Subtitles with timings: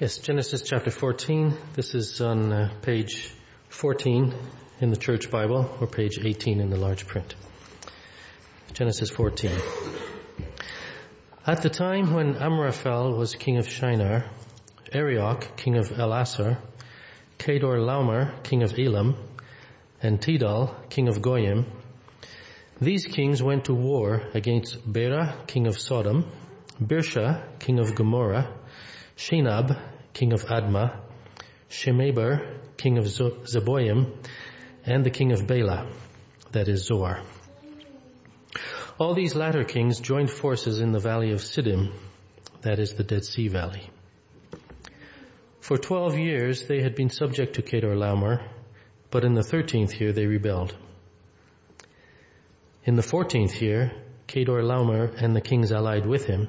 [0.00, 1.56] Yes, Genesis chapter 14.
[1.74, 3.34] This is on uh, page
[3.70, 4.32] 14
[4.80, 7.34] in the church Bible or page 18 in the large print.
[8.74, 9.50] Genesis 14.
[11.44, 14.24] At the time when Amraphel was king of Shinar,
[14.92, 16.58] Arioch, king of Elasar,
[17.40, 19.16] Kedorlaomer, king of Elam,
[20.00, 21.66] and Tidal, king of Goyim,
[22.80, 26.30] these kings went to war against Bera, king of Sodom,
[26.80, 28.57] Birsha, king of Gomorrah,
[29.18, 29.76] Shinab,
[30.12, 31.00] king of Admah,
[31.68, 34.16] Shemeber, king of Zeboim,
[34.86, 35.90] and the king of Bela,
[36.52, 37.22] that is Zoar.
[38.96, 41.92] All these latter kings joined forces in the valley of Siddim,
[42.62, 43.90] that is the Dead Sea Valley.
[45.60, 48.48] For twelve years they had been subject to Kedorlaomer,
[49.10, 50.76] but in the thirteenth year they rebelled.
[52.84, 53.90] In the fourteenth year,
[54.28, 56.48] Kedorlaomer and the kings allied with him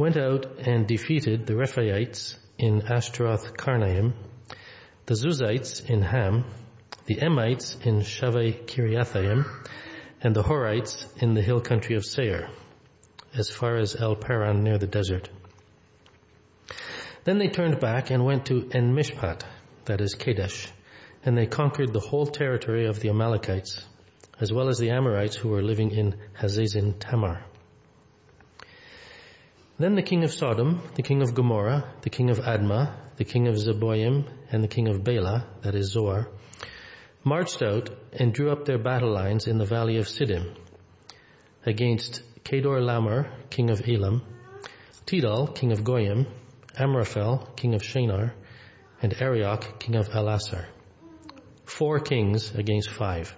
[0.00, 4.14] went out and defeated the Rephaites in Ashtaroth Karnaim,
[5.04, 6.46] the Zuzites in Ham,
[7.04, 9.44] the Emites in Shaveh Kiriathaim,
[10.22, 12.48] and the Horites in the hill country of Seir,
[13.34, 15.28] as far as El Paran near the desert.
[17.24, 19.42] Then they turned back and went to En Mishpat,
[19.84, 20.68] that is Kadesh,
[21.26, 23.84] and they conquered the whole territory of the Amalekites,
[24.40, 27.44] as well as the Amorites who were living in Hazezon Tamar.
[29.80, 33.48] Then the king of Sodom, the king of Gomorrah, the king of Admah, the king
[33.48, 36.28] of Zeboim, and the king of Bela, that is Zoar,
[37.24, 40.54] marched out and drew up their battle lines in the valley of Siddim
[41.64, 44.20] against Kedorlaomer, king of Elam,
[45.06, 46.26] Tidal, king of Goyim,
[46.78, 48.34] Amraphel, king of Shinar,
[49.00, 50.66] and Arioch, king of Elasar.
[51.64, 53.34] Four kings against five.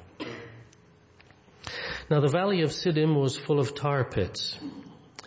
[2.10, 4.58] Now the valley of Siddim was full of tar pits,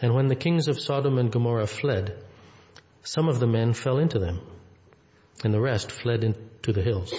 [0.01, 2.23] and when the kings of Sodom and Gomorrah fled,
[3.03, 4.41] some of the men fell into them,
[5.43, 7.13] and the rest fled into the hills.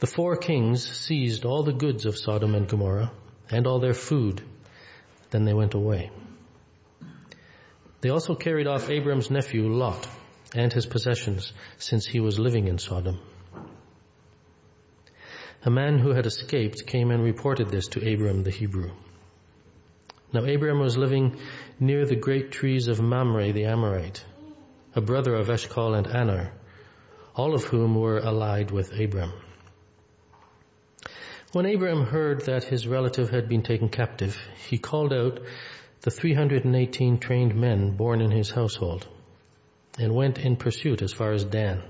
[0.00, 3.12] The four kings seized all the goods of Sodom and Gomorrah,
[3.50, 4.42] and all their food.
[5.30, 6.10] Then they went away.
[8.00, 10.08] They also carried off Abram's nephew Lot
[10.54, 13.20] and his possessions, since he was living in Sodom.
[15.64, 18.90] A man who had escaped came and reported this to Abram the Hebrew.
[20.32, 21.36] Now Abram was living
[21.78, 24.24] near the great trees of Mamre the Amorite,
[24.96, 26.52] a brother of Eshcol and Aner,
[27.36, 29.32] all of whom were allied with Abram.
[31.52, 34.38] When Abram heard that his relative had been taken captive,
[34.70, 35.38] he called out
[36.00, 39.06] the 318 trained men born in his household
[39.98, 41.82] and went in pursuit as far as Dan.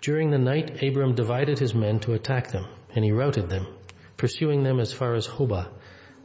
[0.00, 3.66] During the night, Abram divided his men to attack them, and he routed them,
[4.16, 5.66] pursuing them as far as Hobah,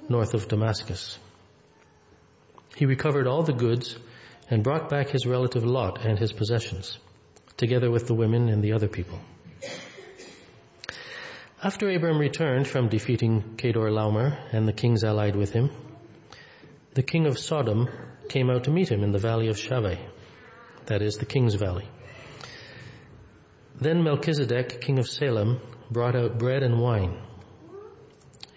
[0.10, 1.18] north of Damascus.
[2.76, 3.98] He recovered all the goods
[4.50, 6.98] and brought back his relative Lot and his possessions,
[7.58, 9.20] together with the women and the other people.
[11.62, 15.72] After Abram returned from defeating Kedorlaomer and the kings allied with him,
[16.94, 17.90] the king of Sodom
[18.30, 20.00] came out to meet him in the valley of Shaveh,
[20.86, 21.88] that is the king's valley.
[23.80, 25.60] Then Melchizedek, king of Salem,
[25.92, 27.22] brought out bread and wine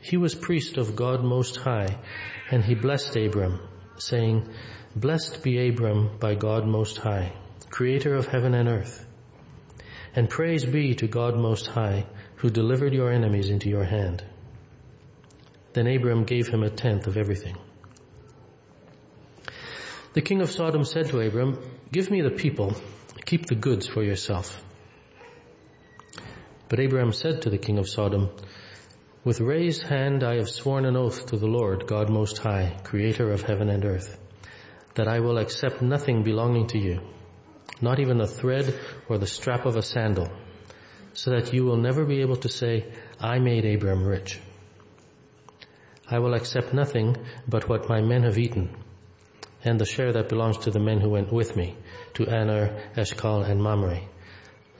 [0.03, 1.99] he was priest of God Most High,
[2.51, 3.61] and he blessed Abram,
[3.99, 4.49] saying,
[4.97, 7.33] Blessed be Abram by God Most High,
[7.71, 9.07] creator of heaven and earth.
[10.15, 12.07] And praise be to God Most High,
[12.37, 14.25] who delivered your enemies into your hand.
[15.73, 17.57] Then Abram gave him a tenth of everything.
[20.15, 21.59] The king of Sodom said to Abram,
[21.93, 22.75] Give me the people,
[23.25, 24.61] keep the goods for yourself.
[26.69, 28.31] But Abram said to the king of Sodom,
[29.23, 33.31] with raised hand I have sworn an oath to the Lord, God Most High, creator
[33.33, 34.19] of heaven and earth,
[34.95, 37.01] that I will accept nothing belonging to you,
[37.83, 40.29] not even a thread or the strap of a sandal,
[41.13, 42.87] so that you will never be able to say,
[43.21, 44.41] I made Abram rich.
[46.09, 47.17] I will accept nothing
[47.47, 48.75] but what my men have eaten,
[49.63, 51.77] and the share that belongs to the men who went with me,
[52.15, 54.01] to Aner, Eshcol, and Mamre.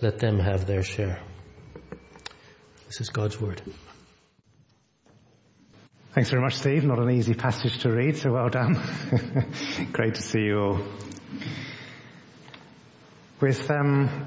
[0.01, 1.21] Let them have their share.
[2.87, 3.61] This is God's word.
[6.13, 6.83] Thanks very much, Steve.
[6.83, 8.75] Not an easy passage to read, so well done.
[9.93, 10.81] Great to see you all.
[13.41, 14.27] With um,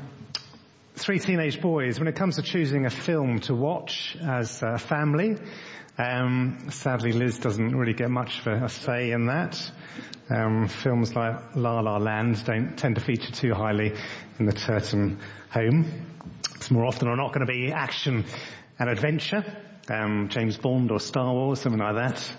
[0.95, 5.35] three teenage boys, when it comes to choosing a film to watch as a family,
[5.97, 9.59] um, sadly Liz doesn't really get much of a say in that.
[10.29, 13.91] Um, films like La La Land don't tend to feature too highly
[14.39, 15.19] in the Turton
[15.49, 16.07] home.
[16.55, 18.23] It's more often or not going to be action
[18.79, 19.43] and adventure
[19.89, 22.33] um, James Bond or Star Wars, something like that.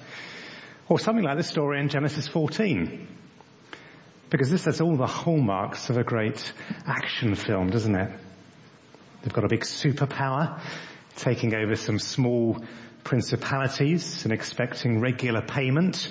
[0.89, 3.07] Or something like this story in Genesis 14.
[4.31, 6.53] Because this has all the hallmarks of a great
[6.87, 8.11] action film, doesn't it?
[9.23, 10.61] They've got a big superpower
[11.17, 12.63] taking over some small
[13.05, 16.11] principalities and expecting regular payment.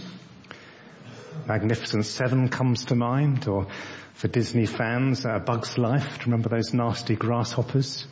[1.47, 3.68] Magnificent Seven comes to mind, or
[4.13, 6.19] for Disney fans, uh, Bug's Life.
[6.19, 8.07] Do you remember those nasty grasshoppers?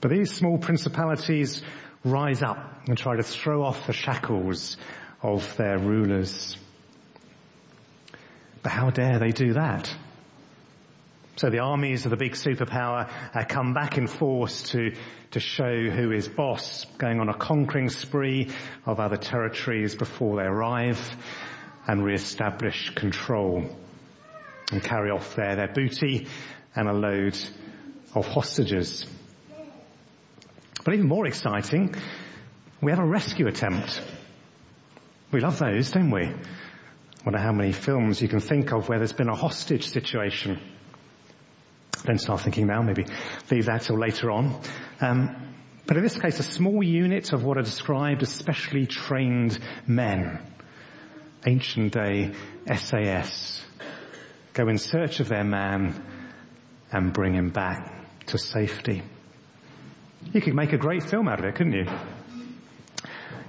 [0.00, 1.62] But these small principalities
[2.04, 4.76] rise up and try to throw off the shackles
[5.22, 6.56] of their rulers.
[8.62, 9.94] But how dare they do that?
[11.36, 14.94] So the armies of the big superpower uh, come back in force to,
[15.30, 18.50] to show who is boss, going on a conquering spree
[18.84, 21.00] of other territories before they arrive
[21.86, 23.64] and re-establish control
[24.70, 26.26] and carry off their, their booty
[26.76, 27.38] and a load
[28.14, 29.06] of hostages.
[30.84, 31.94] But even more exciting,
[32.80, 34.00] we have a rescue attempt.
[35.32, 36.24] We love those, don't we?
[36.24, 40.58] I wonder how many films you can think of where there's been a hostage situation
[42.04, 43.04] don't start thinking now, maybe
[43.50, 44.60] leave that till later on.
[45.00, 45.54] Um,
[45.86, 50.40] but in this case, a small unit of what are described as specially trained men,
[51.46, 52.32] ancient day
[52.74, 53.64] SAS,
[54.54, 56.02] go in search of their man
[56.92, 59.02] and bring him back to safety.
[60.32, 61.86] You could make a great film out of it, couldn't you?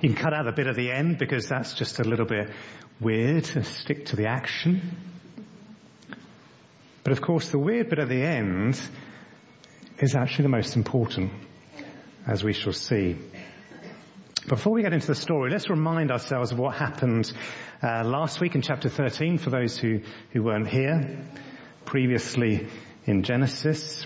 [0.01, 2.49] You can cut out a bit at the end because that's just a little bit
[2.99, 3.43] weird.
[3.43, 4.81] To stick to the action.
[7.03, 8.81] But of course the weird bit at the end
[9.99, 11.31] is actually the most important,
[12.25, 13.17] as we shall see.
[14.47, 17.31] Before we get into the story, let's remind ourselves of what happened
[17.83, 19.99] uh, last week in chapter 13 for those who,
[20.31, 21.27] who weren't here.
[21.85, 22.67] Previously
[23.05, 24.05] in Genesis,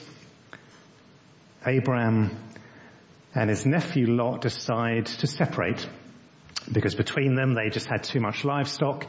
[1.66, 2.38] Abraham
[3.36, 5.88] and his nephew Lot decide to separate
[6.72, 9.06] because between them they just had too much livestock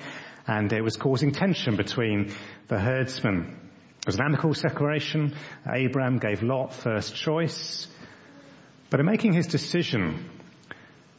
[0.46, 2.34] and it was causing tension between
[2.68, 3.66] the herdsmen
[4.06, 5.34] it was an amicable separation.
[5.68, 7.88] Abraham gave Lot first choice.
[8.88, 10.30] But in making his decision,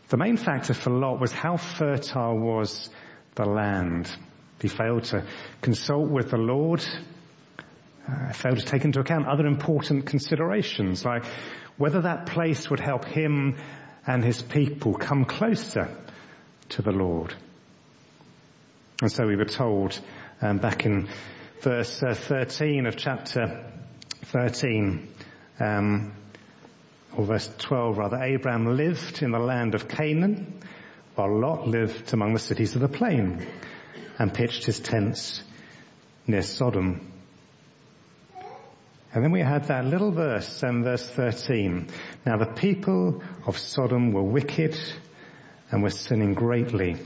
[0.07, 2.89] the main factor for Lot was how fertile was
[3.35, 4.09] the land.
[4.61, 5.25] He failed to
[5.61, 6.81] consult with the Lord,
[8.07, 11.25] uh, failed to take into account other important considerations, like
[11.77, 13.57] whether that place would help him
[14.05, 15.89] and his people come closer
[16.69, 17.33] to the Lord.
[19.01, 19.99] And so we were told
[20.41, 21.09] um, back in
[21.61, 23.71] verse uh, 13 of chapter
[24.25, 25.07] 13,
[25.59, 26.13] um,
[27.15, 30.61] or verse 12 rather, Abraham lived in the land of Canaan,
[31.15, 33.45] while Lot lived among the cities of the plain
[34.19, 35.43] and pitched his tents
[36.25, 37.11] near Sodom.
[39.17, 41.87] And then we had that little verse, um, verse 13.
[42.23, 44.77] Now the people of Sodom were wicked
[45.71, 46.97] and were sinning greatly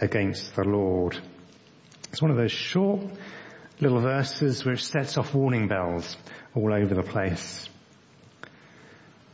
[0.00, 1.18] against the Lord.
[2.12, 3.00] It's one of those short
[3.80, 6.16] little verses which sets off warning bells
[6.54, 7.68] all over the place.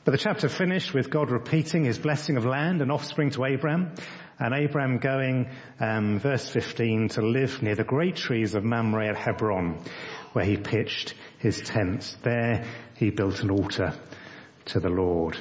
[0.07, 3.95] But the chapter finished with God repeating his blessing of land and offspring to Abraham,
[4.39, 9.17] and Abraham going, um, verse 15, to live near the great trees of Mamre at
[9.17, 9.85] Hebron,
[10.33, 12.17] where he pitched his tents.
[12.23, 12.65] There
[12.97, 13.95] he built an altar
[14.67, 15.37] to the Lord.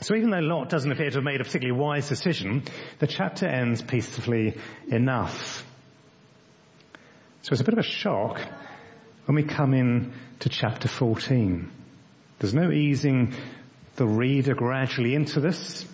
[0.00, 2.62] So even though Lot doesn't appear to have made a particularly wise decision,
[3.00, 4.56] the chapter ends peacefully
[4.88, 5.64] enough.
[7.42, 8.40] So it's a bit of a shock
[9.24, 11.70] when we come in to chapter 14.
[12.38, 13.34] There's no easing
[13.96, 15.84] the reader gradually into this.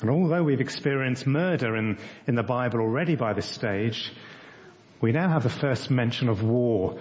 [0.00, 4.12] And although we've experienced murder in, in the Bible already by this stage,
[5.00, 6.98] we now have the first mention of war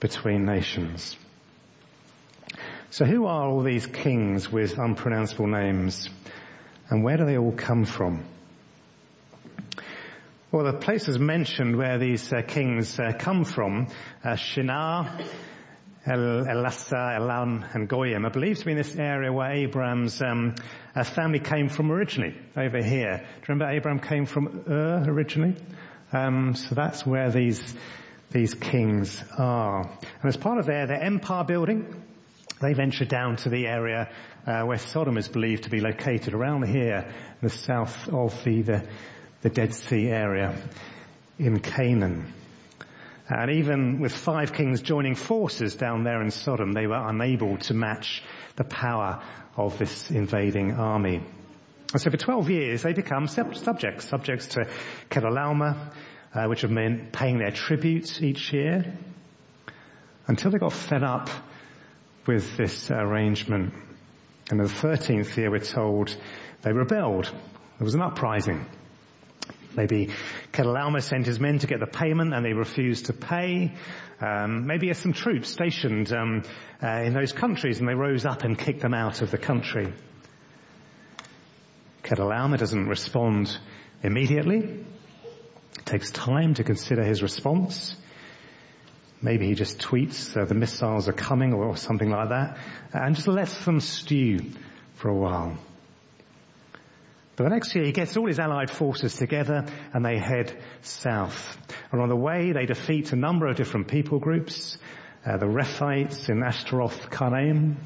[0.00, 1.16] between nations.
[2.90, 6.08] So who are all these kings with unpronounceable names?
[6.88, 8.24] And where do they all come from?
[10.52, 13.88] Well, the places mentioned where these uh, kings uh, come from,
[14.22, 15.18] uh, Shinar,
[16.06, 20.54] El, Elasar, Elam, and Goyim, are believed to be in this area where Abraham's um,
[20.94, 23.16] uh, family came from originally, over here.
[23.16, 25.56] Do you remember Abraham came from Ur originally?
[26.14, 27.74] Um, so that's where these
[28.30, 29.82] these kings are.
[29.82, 32.02] And as part of their, their empire building,
[32.60, 34.10] they ventured down to the area
[34.46, 38.88] uh, where Sodom is believed to be located, around here, the south of the, the
[39.44, 40.56] the Dead Sea area
[41.38, 42.32] in Canaan.
[43.28, 47.74] And even with five kings joining forces down there in Sodom, they were unable to
[47.74, 48.22] match
[48.56, 49.22] the power
[49.54, 51.22] of this invading army.
[51.94, 54.68] And so for 12 years, they become subjects, subjects to
[55.10, 55.92] Chedorlaomer,
[56.34, 58.98] uh, which have meant paying their tributes each year,
[60.26, 61.30] until they got fed up
[62.26, 63.74] with this arrangement.
[64.50, 66.16] And in the 13th year, we're told
[66.62, 67.26] they rebelled.
[67.26, 68.66] There was an uprising.
[69.76, 70.10] Maybe
[70.50, 73.72] Kedorlaomer sent his men to get the payment and they refused to pay.
[74.20, 76.42] Um, maybe there's some troops stationed um,
[76.82, 79.92] uh, in those countries and they rose up and kicked them out of the country.
[82.04, 83.56] Kedorlaomer doesn't respond
[84.02, 84.58] immediately.
[84.58, 87.96] It takes time to consider his response.
[89.22, 92.58] Maybe he just tweets uh, the missiles are coming or something like that
[92.92, 94.38] and just lets them stew
[94.96, 95.56] for a while.
[97.36, 101.56] But the next year he gets all his allied forces together and they head south.
[101.90, 104.76] And on the way they defeat a number of different people groups.
[105.24, 107.76] Uh, the Rephaites in Ashtaroth Karnaim.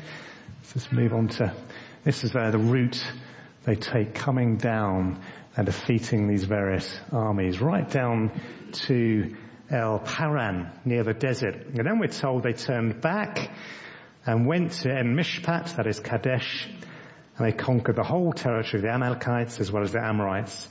[0.74, 1.54] Let's move on to,
[2.02, 3.00] this is uh, the route
[3.68, 5.20] they take coming down
[5.54, 8.32] and defeating these various armies right down
[8.72, 9.36] to
[9.70, 11.54] El Paran near the desert.
[11.54, 13.50] And then we're told they turned back
[14.24, 16.66] and went to En Mishpat, that is Kadesh,
[17.36, 20.66] and they conquered the whole territory of the Amalekites as well as the Amorites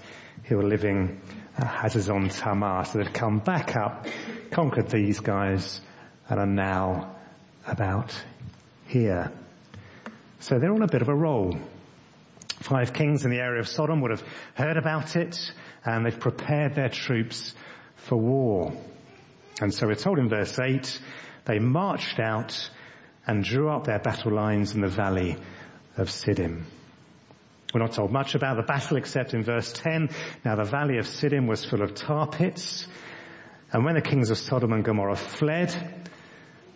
[0.45, 1.21] who were living
[1.55, 2.83] at Hazezon Tamar.
[2.85, 4.07] So they'd come back up,
[4.49, 5.81] conquered these guys,
[6.29, 7.15] and are now
[7.67, 8.11] about
[8.87, 9.31] here.
[10.39, 11.59] So they're on a bit of a roll.
[12.59, 14.23] Five kings in the area of Sodom would have
[14.55, 15.39] heard about it,
[15.85, 17.53] and they've prepared their troops
[17.95, 18.73] for war.
[19.61, 20.99] And so we're told in verse 8,
[21.45, 22.69] they marched out
[23.25, 25.37] and drew up their battle lines in the valley
[25.97, 26.63] of Siddim.
[27.73, 30.09] We're not told much about the battle except in verse 10.
[30.45, 32.87] Now the valley of Siddim was full of tar pits.
[33.71, 36.09] And when the kings of Sodom and Gomorrah fled,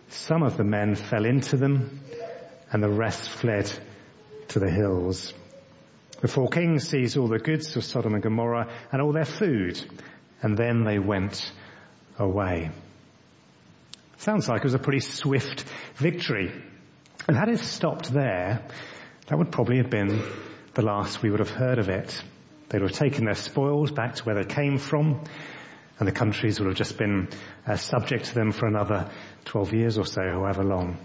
[0.08, 2.00] some of the men fell into them
[2.70, 3.72] and the rest fled
[4.48, 5.32] to the hills.
[6.22, 9.78] The four kings seized all the goods of Sodom and Gomorrah and all their food
[10.42, 11.50] and then they went
[12.18, 12.70] away.
[14.18, 15.64] Sounds like it was a pretty swift
[15.94, 16.52] victory.
[17.26, 18.62] And had it stopped there,
[19.26, 20.22] that would probably have been
[20.74, 22.22] the last we would have heard of it.
[22.68, 25.22] They would have taken their spoils back to where they came from,
[25.98, 27.28] and the countries would have just been
[27.66, 29.10] uh, subject to them for another
[29.44, 30.98] 12 years or so, however long.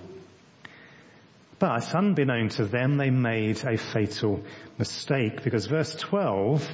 [1.59, 4.43] But unbeknown to them, they made a fatal
[4.77, 6.67] mistake because verse 12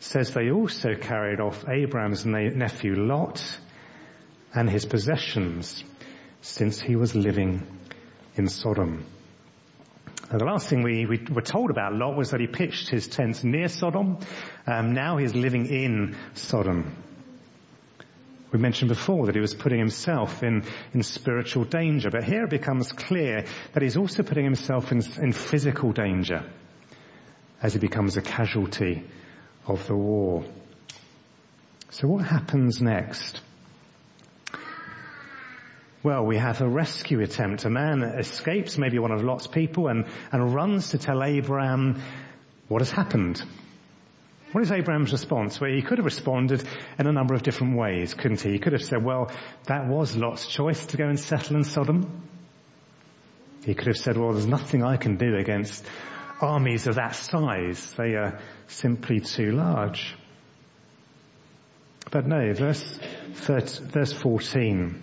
[0.00, 3.42] says they also carried off Abraham's nephew Lot
[4.54, 5.82] and his possessions
[6.42, 7.66] since he was living
[8.36, 9.06] in Sodom.
[10.30, 13.08] Now, the last thing we, we, were told about Lot was that he pitched his
[13.08, 14.18] tents near Sodom.
[14.66, 16.96] Um, now he's living in Sodom.
[18.56, 22.48] We mentioned before that he was putting himself in, in spiritual danger, but here it
[22.48, 23.44] becomes clear
[23.74, 26.42] that he's also putting himself in, in physical danger
[27.60, 29.04] as he becomes a casualty
[29.66, 30.42] of the war.
[31.90, 33.42] So what happens next?
[36.02, 37.66] Well, we have a rescue attempt.
[37.66, 42.00] A man escapes, maybe one of Lot's people, and, and runs to tell Abraham
[42.68, 43.42] what has happened.
[44.52, 45.60] What is Abraham's response?
[45.60, 46.62] Well, he could have responded
[46.98, 48.52] in a number of different ways, couldn't he?
[48.52, 49.30] He could have said, well,
[49.64, 52.22] that was Lot's choice to go and settle in Sodom.
[53.64, 55.84] He could have said, well, there's nothing I can do against
[56.40, 57.92] armies of that size.
[57.94, 58.38] They are
[58.68, 60.14] simply too large.
[62.10, 62.98] But no, verse,
[63.32, 65.02] verse 14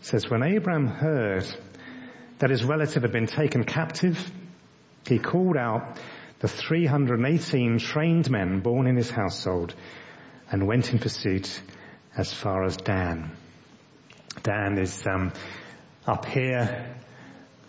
[0.00, 1.46] says, when Abraham heard
[2.38, 4.30] that his relative had been taken captive,
[5.08, 5.98] he called out
[6.40, 9.74] the 318 trained men born in his household
[10.50, 11.60] and went in pursuit
[12.16, 13.36] as far as Dan.
[14.42, 15.32] Dan is um,
[16.06, 16.94] up here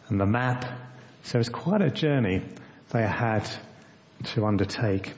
[0.10, 0.66] on the map,
[1.24, 2.44] so it's quite a journey
[2.92, 3.48] they had
[4.24, 5.14] to undertake.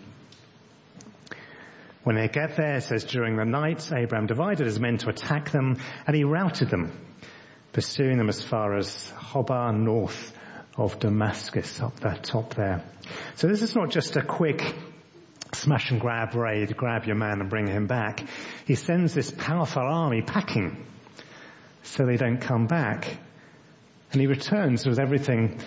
[2.04, 5.52] When they get there, it says during the night, Abraham divided his men to attack
[5.52, 6.92] them and he routed them
[7.78, 10.37] pursuing them as far as Hobah north
[10.78, 12.84] of Damascus up that top there.
[13.36, 14.62] So this is not just a quick
[15.54, 18.24] smash and grab raid, grab your man and bring him back.
[18.66, 20.86] He sends this powerful army packing
[21.84, 23.18] so they don't come back.
[24.12, 25.60] And he returns with everything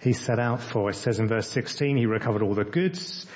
[0.00, 0.90] he set out for.
[0.90, 3.26] It says in verse 16, he recovered all the goods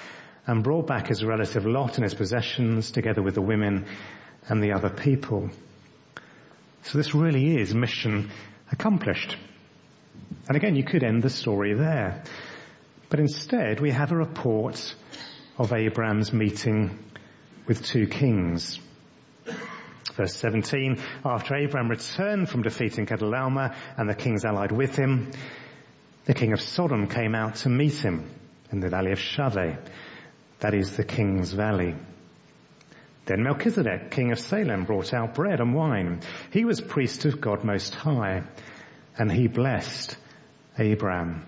[0.46, 3.86] and brought back his relative Lot and his possessions together with the women
[4.48, 5.50] and the other people.
[6.82, 8.30] So this really is mission
[8.72, 9.36] accomplished.
[10.49, 12.22] And again, you could end the story there.
[13.08, 14.94] But instead, we have a report
[15.58, 16.99] of Abraham's meeting
[17.66, 18.78] with two kings.
[20.14, 25.30] Verse 17, after Abraham returned from defeating Kedorlaomer and the kings allied with him,
[26.25, 28.28] the king of Sodom came out to meet him
[28.70, 29.78] in the valley of Shaveh.
[30.60, 31.94] That is the king's valley.
[33.26, 36.20] Then Melchizedek, king of Salem, brought out bread and wine.
[36.52, 38.42] He was priest of God Most High,
[39.18, 40.16] and he blessed
[40.78, 41.46] Abraham.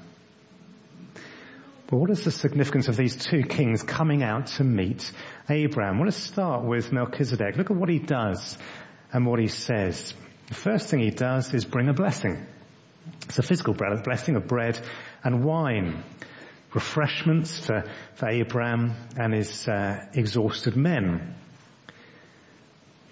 [1.92, 5.12] But what is the significance of these two kings coming out to meet
[5.50, 5.97] Abraham?
[5.97, 7.57] I want to start with Melchizedek.
[7.57, 8.57] Look at what he does
[9.12, 10.14] and what he says.
[10.49, 12.47] The first thing he does is bring a blessing.
[13.25, 14.81] It's a physical blessing of bread
[15.23, 16.02] and wine.
[16.73, 21.35] Refreshments for, for Abraham and his uh, exhausted men.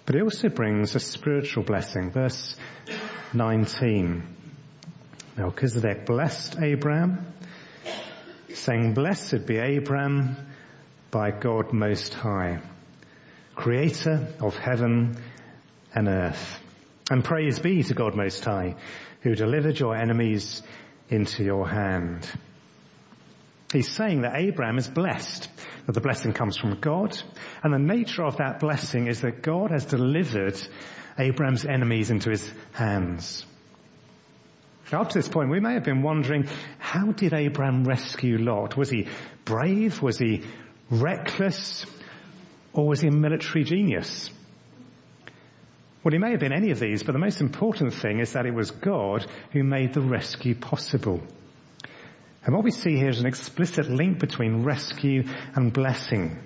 [0.07, 2.11] But he also brings a spiritual blessing.
[2.11, 2.55] Verse
[3.33, 4.37] 19.
[5.37, 7.25] Melchizedek blessed Abraham
[8.53, 10.35] saying, Blessed be Abram
[11.09, 12.59] by God Most High,
[13.55, 15.15] creator of heaven
[15.93, 16.59] and earth.
[17.09, 18.75] And praise be to God Most High,
[19.21, 20.61] who delivered your enemies
[21.09, 22.29] into your hand.
[23.71, 25.47] He's saying that Abraham is blessed,
[25.85, 27.17] that the blessing comes from God,
[27.63, 30.57] and the nature of that blessing is that God has delivered
[31.17, 33.45] Abraham's enemies into his hands.
[34.93, 38.75] Up to this point, we may have been wondering, how did Abraham rescue Lot?
[38.75, 39.07] Was he
[39.45, 40.01] brave?
[40.01, 40.43] Was he
[40.89, 41.85] reckless?
[42.73, 44.29] Or was he a military genius?
[46.03, 48.45] Well, he may have been any of these, but the most important thing is that
[48.45, 51.21] it was God who made the rescue possible.
[52.43, 56.39] And what we see here is an explicit link between rescue and blessing.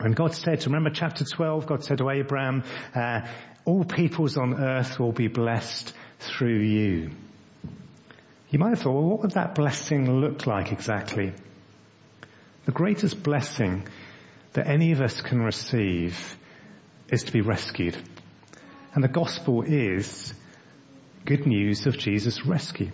[0.00, 2.64] And God said, remember chapter 12, God said to Abraham,
[2.94, 3.20] uh,
[3.64, 7.10] all peoples on earth will be blessed through you.
[8.52, 11.32] You might have thought, well, what would that blessing look like exactly?
[12.66, 13.88] The greatest blessing
[14.52, 16.36] that any of us can receive
[17.08, 17.96] is to be rescued.
[18.94, 20.34] And the gospel is
[21.24, 22.90] good news of Jesus' rescue.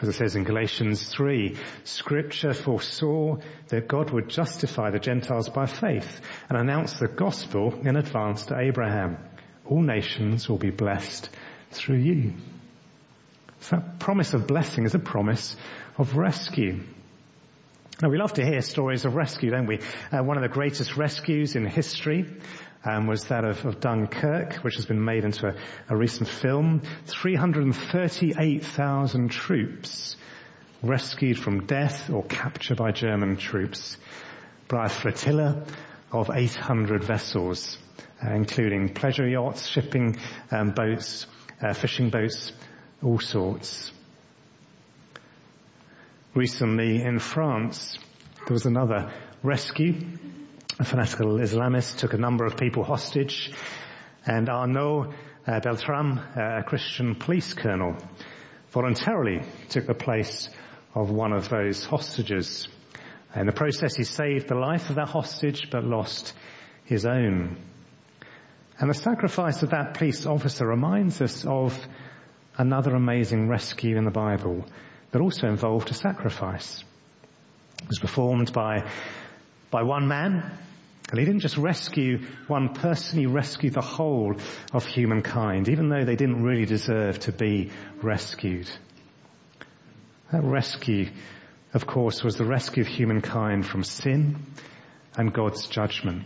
[0.00, 3.38] As it says in Galatians 3, scripture foresaw
[3.68, 8.58] that God would justify the Gentiles by faith and announce the gospel in advance to
[8.58, 9.18] Abraham.
[9.66, 11.28] All nations will be blessed
[11.72, 12.34] through you.
[13.62, 15.56] So that promise of blessing is a promise
[15.96, 16.80] of rescue.
[18.02, 19.78] Now we love to hear stories of rescue, don't we?
[20.10, 22.26] Uh, one of the greatest rescues in history
[22.84, 25.54] um, was that of, of, Dunkirk, which has been made into a,
[25.88, 26.82] a recent film.
[27.06, 30.16] 338,000 troops
[30.82, 33.96] rescued from death or capture by German troops
[34.66, 35.64] by a flotilla
[36.10, 37.78] of 800 vessels,
[38.26, 40.16] uh, including pleasure yachts, shipping
[40.50, 41.28] um, boats,
[41.62, 42.50] uh, fishing boats,
[43.02, 43.90] all sorts.
[46.34, 47.98] Recently in France,
[48.46, 49.12] there was another
[49.42, 49.94] rescue.
[50.78, 53.52] A fanatical Islamist took a number of people hostage
[54.24, 55.12] and Arnaud
[55.46, 57.96] uh, Beltrame, uh, a Christian police colonel,
[58.70, 60.48] voluntarily took the place
[60.94, 62.68] of one of those hostages.
[63.34, 66.34] In the process, he saved the life of that hostage, but lost
[66.84, 67.56] his own.
[68.78, 71.78] And the sacrifice of that police officer reminds us of
[72.56, 74.64] another amazing rescue in the Bible
[75.10, 76.84] that also involved a sacrifice.
[77.82, 78.88] It was performed by,
[79.70, 80.58] by one man,
[81.10, 84.36] and he didn't just rescue one person, he rescued the whole
[84.72, 88.70] of humankind, even though they didn't really deserve to be rescued.
[90.30, 91.10] That rescue,
[91.74, 94.38] of course, was the rescue of humankind from sin
[95.16, 96.24] and God's judgment.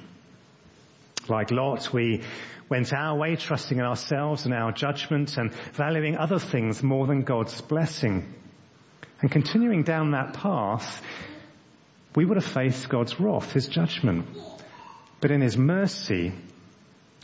[1.29, 2.23] Like Lot, we
[2.69, 7.23] went our way, trusting in ourselves and our judgment and valuing other things more than
[7.23, 8.35] God's blessing.
[9.21, 11.03] And continuing down that path,
[12.15, 14.27] we would have faced God's wrath, His judgment.
[15.21, 16.33] But in His mercy,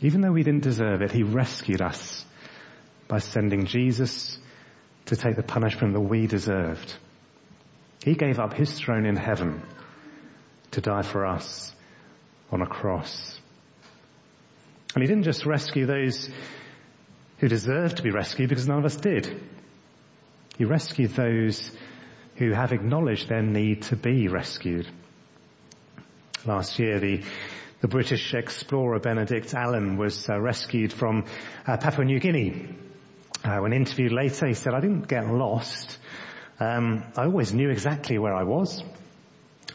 [0.01, 2.25] even though we didn't deserve it, He rescued us
[3.07, 4.37] by sending Jesus
[5.05, 6.93] to take the punishment that we deserved.
[8.03, 9.61] He gave up His throne in heaven
[10.71, 11.73] to die for us
[12.51, 13.39] on a cross.
[14.93, 16.29] And he didn't just rescue those
[17.39, 19.41] who deserved to be rescued because none of us did.
[20.57, 21.71] He rescued those
[22.35, 24.87] who have acknowledged their need to be rescued.
[26.45, 27.23] Last year, the,
[27.81, 31.25] the British explorer Benedict Allen was uh, rescued from
[31.65, 32.75] uh, Papua New Guinea.
[33.43, 35.97] Uh, when interviewed later, he said, I didn't get lost.
[36.59, 38.83] Um, I always knew exactly where I was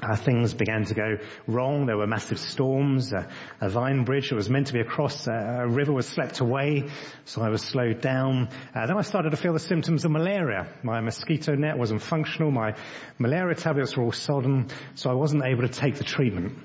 [0.03, 1.87] uh, things began to go wrong.
[1.87, 3.13] There were massive storms.
[3.13, 6.89] A vine bridge that was meant to be across uh, a river was swept away,
[7.25, 8.49] so I was slowed down.
[8.75, 10.69] Uh, then I started to feel the symptoms of malaria.
[10.83, 12.51] My mosquito net wasn't functional.
[12.51, 12.75] My
[13.19, 16.59] malaria tablets were all sodden, so I wasn't able to take the treatment.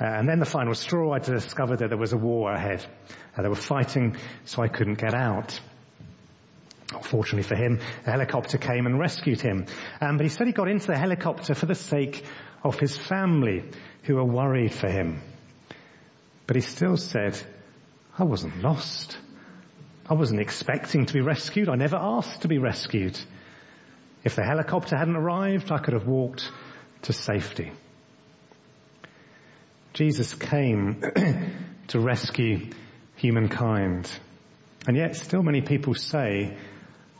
[0.00, 2.86] Uh, and then the final straw, I discovered that there was a war ahead.
[3.40, 5.60] They were fighting, so I couldn't get out.
[7.02, 9.66] Fortunately for him, a helicopter came and rescued him.
[10.00, 12.24] Um, but he said he got into the helicopter for the sake
[12.64, 13.64] of his family
[14.04, 15.20] who were worried for him.
[16.46, 17.38] But he still said,
[18.18, 19.18] I wasn't lost.
[20.08, 21.68] I wasn't expecting to be rescued.
[21.68, 23.20] I never asked to be rescued.
[24.24, 26.50] If the helicopter hadn't arrived, I could have walked
[27.02, 27.70] to safety.
[29.92, 31.02] Jesus came
[31.88, 32.70] to rescue
[33.16, 34.10] humankind.
[34.86, 36.56] And yet still many people say,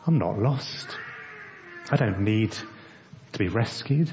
[0.08, 0.96] I'm not lost.
[1.90, 2.52] I don't need
[3.32, 4.10] to be rescued.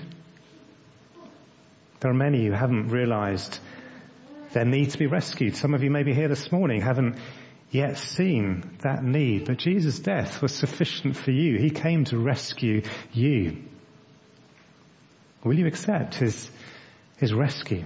[2.02, 3.58] There are many who haven't realized
[4.52, 5.56] their need to be rescued.
[5.56, 7.18] Some of you maybe here this morning haven't
[7.72, 11.58] yet seen that need, but Jesus' death was sufficient for you.
[11.58, 12.82] He came to rescue
[13.14, 13.64] you.
[15.46, 16.52] Will you accept his,
[17.20, 17.86] his rescue?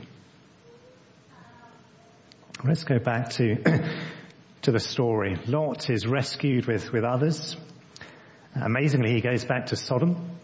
[2.63, 3.55] Let's go back to,
[4.63, 5.37] to the story.
[5.45, 7.55] Lot is rescued with, with others.
[8.55, 10.37] Amazingly, he goes back to Sodom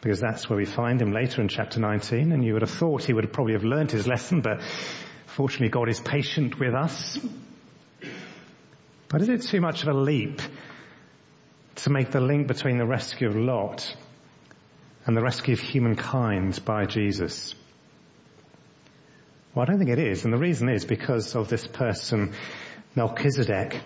[0.00, 3.04] because that's where we find him later in chapter 19 and you would have thought
[3.04, 4.62] he would probably have learned his lesson, but
[5.26, 7.18] fortunately God is patient with us.
[9.08, 10.40] But is it too much of a leap
[11.76, 13.94] to make the link between the rescue of Lot
[15.04, 17.54] and the rescue of humankind by Jesus?
[19.54, 22.32] Well, I don't think it is, and the reason is because of this person,
[22.94, 23.80] Melchizedek.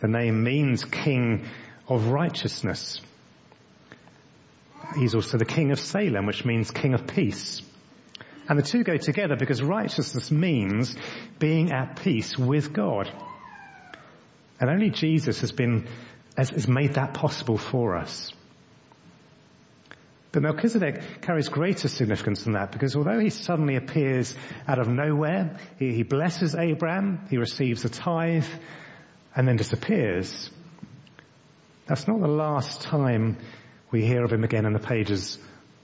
[0.00, 1.46] The name means king
[1.90, 3.00] of righteousness.
[4.96, 7.60] He's also the king of Salem, which means king of peace.
[8.48, 10.96] And the two go together because righteousness means
[11.38, 13.10] being at peace with God.
[14.58, 15.86] And only Jesus has been,
[16.36, 18.32] has, has made that possible for us.
[20.32, 24.34] But Melchizedek carries greater significance than that because although he suddenly appears
[24.66, 28.46] out of nowhere, he, he blesses Abraham, he receives a tithe,
[29.34, 30.50] and then disappears.
[31.90, 33.36] That's not the last time
[33.90, 35.38] we hear of him again in the pages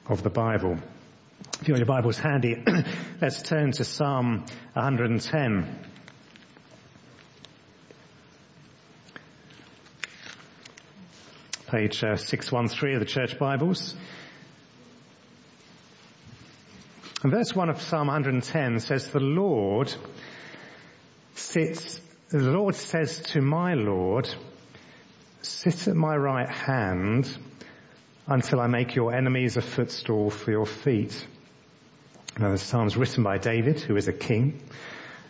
[0.09, 0.79] of the Bible.
[1.61, 2.62] If you have your Bibles handy,
[3.21, 5.85] let's turn to Psalm 110.
[11.66, 13.97] Page uh, 613 of the Church Bibles.
[17.25, 19.92] And verse 1 of Psalm 110 says, The Lord
[21.35, 24.33] sits, the Lord says to my Lord,
[25.42, 27.29] sit at my right hand
[28.27, 31.27] until I make your enemies a footstool for your feet.
[32.38, 34.62] Now the psalm's written by David, who is a king.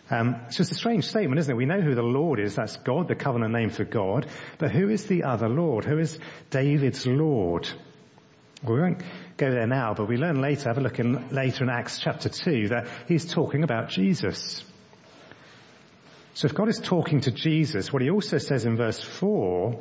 [0.09, 1.57] Um, it's just a strange statement, isn't it?
[1.57, 2.55] We know who the Lord is.
[2.55, 4.27] That's God, the covenant name for God.
[4.57, 5.85] But who is the other Lord?
[5.85, 6.17] Who is
[6.49, 7.67] David's Lord?
[8.63, 9.03] We won't
[9.35, 12.29] go there now, but we learn later, have a look in, later in Acts chapter
[12.29, 14.63] 2, that he's talking about Jesus.
[16.37, 19.79] So if God is talking to Jesus, what he also says in verse 4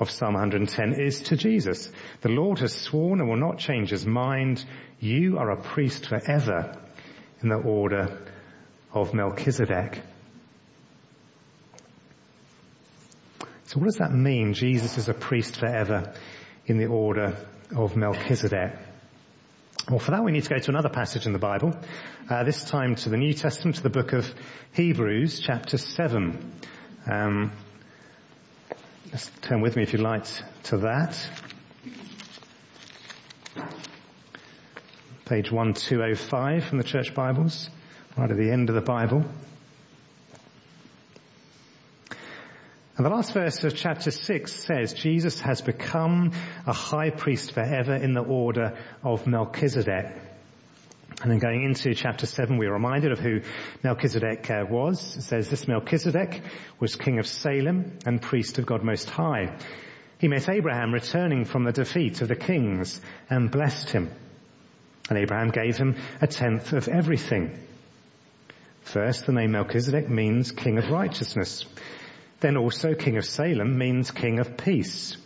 [0.00, 1.88] of Psalm 110 is to Jesus.
[2.20, 4.64] The Lord has sworn and will not change his mind.
[4.98, 6.76] You are a priest forever
[7.44, 8.26] in the order
[8.92, 10.02] of Melchizedek.
[13.66, 14.54] So what does that mean?
[14.54, 16.12] Jesus is a priest forever
[16.66, 17.36] in the order
[17.70, 18.72] of Melchizedek.
[19.90, 21.74] Well, for that we need to go to another passage in the Bible,
[22.30, 24.32] uh, this time to the New Testament, to the book of
[24.72, 26.52] Hebrews, chapter 7.
[27.10, 27.52] Um,
[29.12, 30.24] Let's turn with me, if you like,
[30.64, 31.18] to that.
[35.26, 37.68] Page 1205 from the Church Bibles,
[38.16, 39.26] right at the end of the Bible.
[43.02, 46.30] And the last verse of chapter 6 says, Jesus has become
[46.68, 50.06] a high priest forever in the order of Melchizedek.
[51.20, 53.40] And then going into chapter 7, we're reminded of who
[53.82, 55.16] Melchizedek uh, was.
[55.16, 56.42] It says, this Melchizedek
[56.78, 59.58] was king of Salem and priest of God Most High.
[60.20, 64.12] He met Abraham returning from the defeat of the kings and blessed him.
[65.10, 67.58] And Abraham gave him a tenth of everything.
[68.82, 71.64] First, the name Melchizedek means king of righteousness.
[72.42, 75.16] Then also king of Salem means king of peace.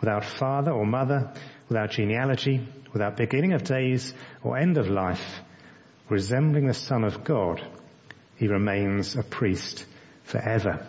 [0.00, 1.32] Without father or mother,
[1.68, 5.40] without genealogy, without beginning of days or end of life,
[6.08, 7.64] resembling the Son of God,
[8.34, 9.86] he remains a priest
[10.24, 10.84] forever.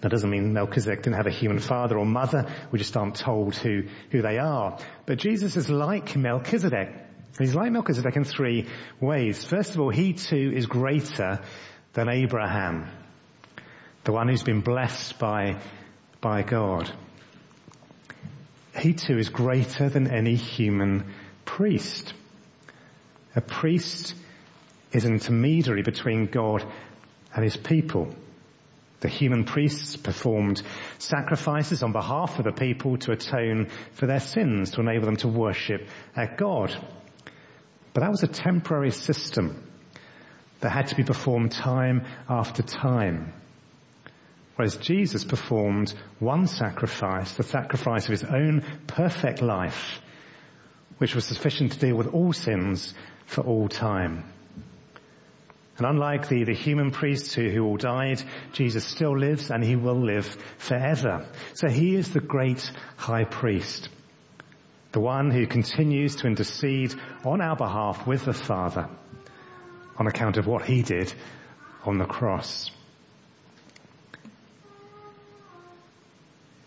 [0.00, 2.46] That doesn't mean Melchizedek didn't have a human father or mother.
[2.70, 3.82] We just aren't told who,
[4.12, 4.78] who they are.
[5.06, 6.94] But Jesus is like Melchizedek.
[7.36, 8.68] He's like Melchizedek in three
[9.00, 9.44] ways.
[9.44, 11.40] First of all, he too is greater
[11.94, 12.88] than Abraham,
[14.08, 15.60] the one who's been blessed by,
[16.22, 16.90] by God
[18.80, 21.12] he too is greater than any human
[21.44, 22.14] priest.
[23.36, 24.14] A priest
[24.92, 26.64] is an intermediary between God
[27.34, 28.14] and his people.
[29.00, 30.62] The human priests performed
[30.96, 35.28] sacrifices on behalf of the people to atone for their sins, to enable them to
[35.28, 35.86] worship
[36.38, 36.74] God.
[37.92, 39.62] But that was a temporary system
[40.60, 43.34] that had to be performed time after time.
[44.58, 50.00] Whereas Jesus performed one sacrifice, the sacrifice of his own perfect life,
[50.96, 52.92] which was sufficient to deal with all sins
[53.24, 54.24] for all time.
[55.76, 58.20] And unlike the, the human priests who, who all died,
[58.52, 61.24] Jesus still lives and he will live forever.
[61.54, 63.88] So he is the great high priest.
[64.90, 68.88] The one who continues to intercede on our behalf with the Father
[69.96, 71.14] on account of what he did
[71.84, 72.72] on the cross.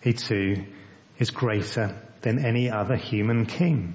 [0.01, 0.65] He too
[1.17, 3.93] is greater than any other human king.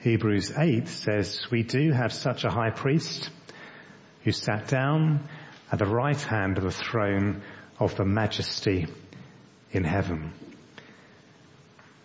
[0.00, 3.30] Hebrews 8 says, we do have such a high priest
[4.22, 5.26] who sat down
[5.72, 7.42] at the right hand of the throne
[7.78, 8.86] of the majesty
[9.72, 10.32] in heaven.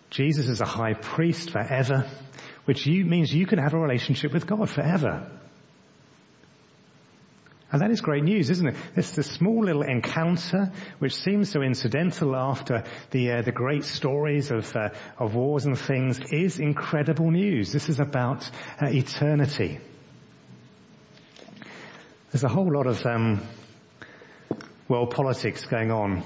[0.08, 2.10] Jesus is a high priest forever,
[2.64, 5.30] which you, means you can have a relationship with God forever.
[7.72, 8.74] And that is great news, isn't it?
[8.96, 14.50] It's the small little encounter, which seems so incidental after the uh, the great stories
[14.50, 17.72] of uh, of wars and things, is incredible news.
[17.72, 18.50] This is about
[18.82, 19.78] uh, eternity.
[22.32, 23.40] There's a whole lot of um,
[24.88, 26.24] world politics going on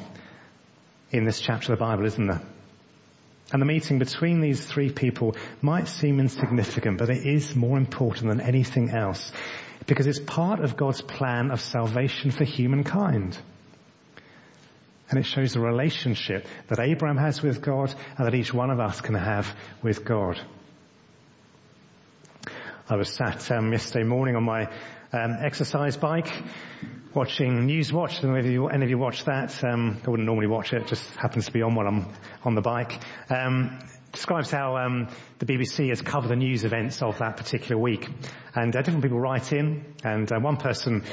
[1.10, 2.53] in this chapter of the Bible, isn't there?
[3.52, 8.28] And the meeting between these three people might seem insignificant, but it is more important
[8.28, 9.32] than anything else
[9.86, 13.38] because it's part of God's plan of salvation for humankind.
[15.10, 18.80] And it shows the relationship that Abraham has with God and that each one of
[18.80, 20.40] us can have with God.
[22.88, 24.64] I was sat um, yesterday morning on my
[25.12, 26.30] um, exercise bike,
[27.14, 28.18] watching Newswatch.
[28.18, 29.62] I don't know if you, any of you watch that.
[29.64, 30.82] Um, I wouldn't normally watch it.
[30.82, 32.12] It just happens to be on while I'm
[32.44, 33.00] on the bike.
[33.30, 33.78] Um,
[34.12, 38.08] describes how um, the BBC has covered the news events of that particular week.
[38.54, 41.04] And uh, different people write in, and uh, one person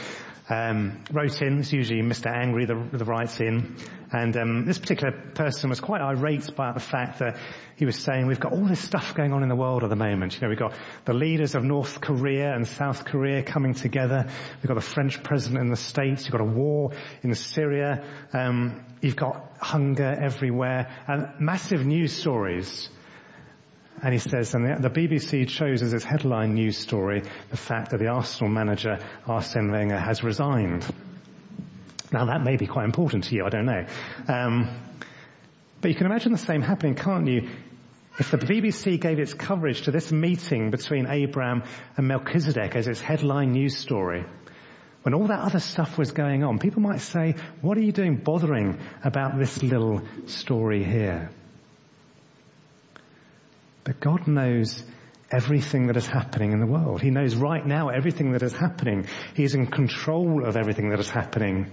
[0.51, 1.59] um, wrote in.
[1.59, 2.27] It's usually Mr.
[2.27, 3.77] Angry that, writes in,
[4.11, 7.37] and um, this particular person was quite irate about the fact that
[7.77, 9.95] he was saying we've got all this stuff going on in the world at the
[9.95, 10.35] moment.
[10.35, 10.73] You know, we've got
[11.05, 14.27] the leaders of North Korea and South Korea coming together.
[14.57, 16.25] We've got the French president in the States.
[16.25, 16.91] You've got a war
[17.23, 18.03] in Syria.
[18.33, 22.89] Um, you've got hunger everywhere and massive news stories.
[24.03, 27.99] And he says, and the, BBC chose as its headline news story the fact that
[27.99, 30.85] the Arsenal manager Arsene Wenger has resigned.
[32.11, 33.85] Now that may be quite important to you, I don't know.
[34.27, 34.75] Um,
[35.81, 37.49] but you can imagine the same happening, can't you?
[38.19, 41.63] If the BBC gave its coverage to this meeting between Abraham
[41.95, 44.25] and Melchizedek as its headline news story,
[45.03, 48.17] when all that other stuff was going on, people might say, what are you doing
[48.17, 51.31] bothering about this little story here?
[53.83, 54.83] But God knows
[55.31, 57.01] everything that is happening in the world.
[57.01, 59.07] He knows right now everything that is happening.
[59.33, 61.71] He is in control of everything that is happening.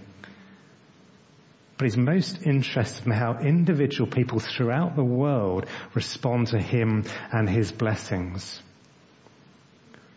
[1.76, 7.48] But he's most interested in how individual people throughout the world respond to him and
[7.48, 8.60] his blessings.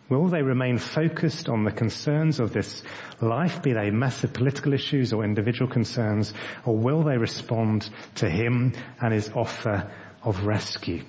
[0.08, 2.82] Will they remain focused on the concerns of this
[3.20, 6.34] life, be they massive political issues or individual concerns,
[6.66, 9.90] or will they respond to him and his offer
[10.22, 11.04] of rescue?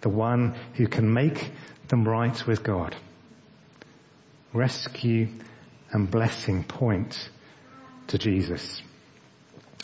[0.00, 1.50] The one who can make
[1.88, 2.96] them right with God.
[4.52, 5.28] Rescue
[5.90, 7.28] and blessing point
[8.08, 8.80] to Jesus.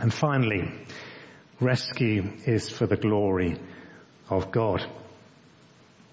[0.01, 0.73] And finally,
[1.61, 3.59] rescue is for the glory
[4.29, 4.85] of God.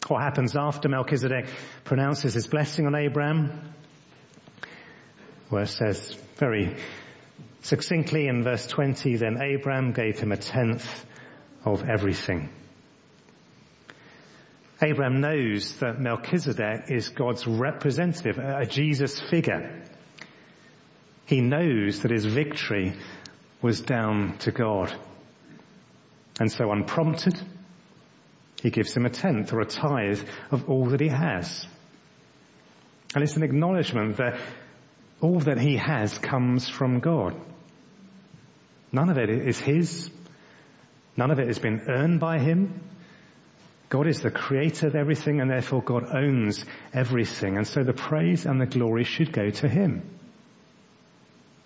[0.08, 1.50] What happens after Melchizedek
[1.84, 3.74] pronounces his blessing on Abraham?
[5.50, 6.78] Where it says very
[7.62, 11.06] succinctly in verse 20, then Abraham gave him a tenth
[11.66, 12.50] of everything.
[14.82, 19.84] Abraham knows that Melchizedek is God's representative, a Jesus figure.
[21.26, 22.94] He knows that his victory
[23.62, 24.96] was down to God.
[26.40, 27.40] And so unprompted,
[28.62, 31.68] he gives him a tenth or a tithe of all that he has.
[33.14, 34.40] And it's an acknowledgement that
[35.20, 37.36] all that he has comes from God.
[38.92, 40.10] None of it is his.
[41.18, 42.82] None of it has been earned by him.
[43.90, 47.58] God is the creator of everything and therefore God owns everything.
[47.58, 50.04] And so the praise and the glory should go to Him.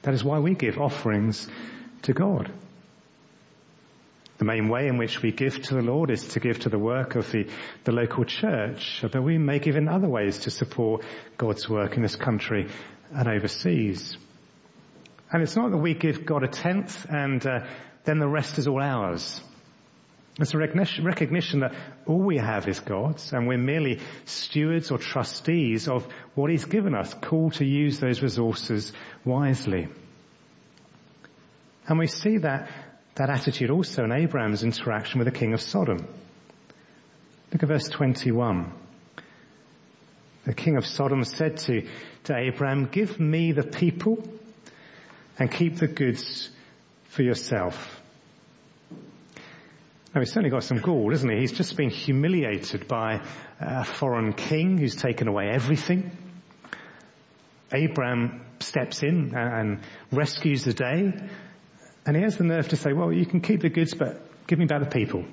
[0.04, 1.48] That is why we give offerings
[2.04, 2.52] to God.
[4.38, 6.80] The main way in which we give to the Lord is to give to the
[6.80, 7.48] work of the,
[7.84, 11.06] the local church, but we may give in other ways to support
[11.38, 12.68] God's work in this country
[13.14, 14.18] and overseas.
[15.32, 17.66] And it's not that we give God a tenth and uh,
[18.06, 19.42] then the rest is all ours.
[20.40, 21.76] It's a recognition that
[22.08, 26.96] all we have is God's and we're merely stewards or trustees of what He's given
[26.96, 28.94] us, called to use those resources
[29.24, 29.90] wisely.
[31.88, 32.70] And we see that,
[33.16, 36.08] that attitude also in Abraham's interaction with the king of Sodom.
[37.52, 38.74] Look at verse 21.
[40.46, 41.88] The king of Sodom said to,
[42.24, 44.28] to Abraham, give me the people
[45.38, 46.50] and keep the goods
[47.10, 48.02] for yourself.
[50.14, 51.40] Now he's certainly got some gall, isn't he?
[51.40, 53.22] He's just been humiliated by
[53.60, 56.12] a foreign king who's taken away everything.
[57.74, 59.80] Abraham steps in and
[60.12, 61.14] rescues the day.
[62.06, 64.60] And he has the nerve to say, well, you can keep the goods, but give
[64.60, 65.26] me back the people.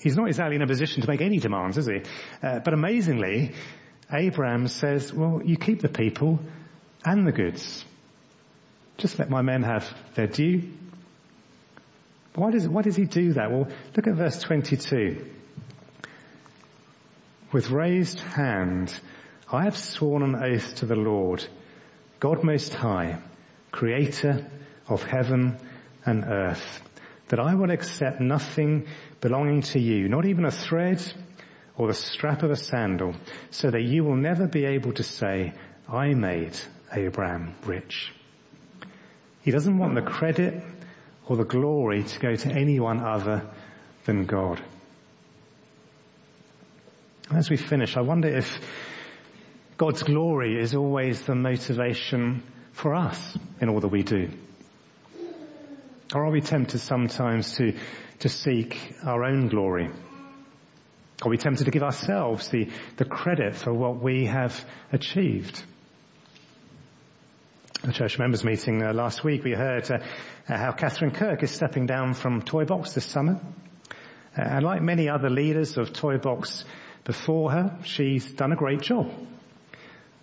[0.00, 2.02] He's not exactly in a position to make any demands, is he?
[2.42, 3.52] Uh, but amazingly,
[4.12, 6.40] Abraham says, well, you keep the people
[7.04, 7.84] and the goods.
[8.96, 10.72] Just let my men have their due.
[12.34, 13.50] Why does, why does he do that?
[13.50, 15.26] Well, look at verse 22.
[17.52, 18.94] With raised hand,
[19.50, 21.44] I have sworn an oath to the Lord,
[22.20, 23.18] God most high,
[23.72, 24.46] creator
[24.86, 25.58] of heaven
[26.06, 26.82] and earth,
[27.28, 28.86] that I will accept nothing
[29.20, 31.02] belonging to you, not even a thread
[31.76, 33.14] or the strap of a sandal,
[33.50, 35.52] so that you will never be able to say,
[35.88, 36.56] I made
[36.92, 38.12] Abraham rich.
[39.42, 40.62] He doesn't want the credit
[41.30, 43.48] or the glory to go to anyone other
[44.04, 44.60] than God.
[47.32, 48.58] As we finish, I wonder if
[49.76, 54.28] God's glory is always the motivation for us in all that we do.
[56.12, 57.76] Or are we tempted sometimes to,
[58.18, 59.88] to seek our own glory?
[61.22, 65.62] Are we tempted to give ourselves the, the credit for what we have achieved?
[67.82, 69.98] The church members meeting uh, last week, we heard uh,
[70.48, 73.40] uh, how Catherine Kirk is stepping down from Toy Box this summer.
[74.36, 76.64] Uh, and like many other leaders of Toy Box
[77.04, 79.10] before her, she's done a great job.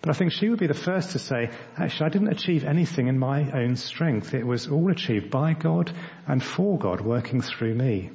[0.00, 3.08] But I think she would be the first to say, actually, I didn't achieve anything
[3.08, 4.34] in my own strength.
[4.34, 5.92] It was all achieved by God
[6.28, 8.10] and for God working through me.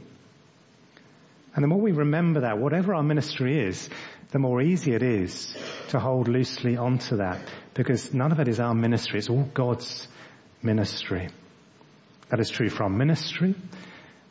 [1.53, 3.89] And the more we remember that, whatever our ministry is,
[4.31, 5.53] the more easy it is
[5.89, 7.41] to hold loosely onto that
[7.73, 9.19] because none of it is our ministry.
[9.19, 10.07] It's all God's
[10.61, 11.29] ministry.
[12.29, 13.55] That is true for our ministry.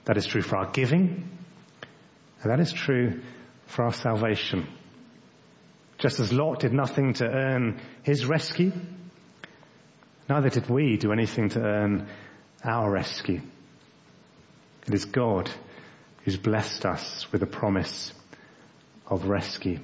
[0.05, 1.28] That is true for our giving.
[2.42, 3.20] And that is true
[3.66, 4.66] for our salvation.
[5.98, 8.72] Just as Lot did nothing to earn his rescue,
[10.28, 12.09] neither did we do anything to earn
[12.64, 13.40] our rescue.
[14.87, 15.50] It is God
[16.24, 18.12] who's blessed us with a promise
[19.07, 19.78] of rescue.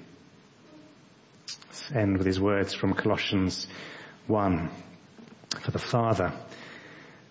[1.49, 3.67] Let's end with his words from Colossians
[4.27, 4.71] 1.
[5.63, 6.33] For the Father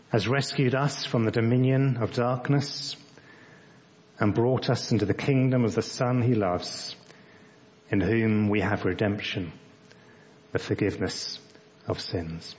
[0.10, 2.96] has rescued us from the dominion of darkness
[4.20, 6.96] and brought us into the kingdom of the Son he loves,
[7.92, 9.52] in whom we have redemption,
[10.52, 11.40] the forgiveness
[11.88, 12.56] of sins.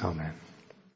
[0.00, 0.34] Amen.